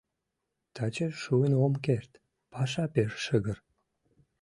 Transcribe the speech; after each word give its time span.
Таче 0.75 1.07
шуын 1.21 1.53
ом 1.65 1.73
керт: 1.85 2.11
паша 2.51 2.85
пеш 2.93 3.11
шыгыр. 3.25 3.57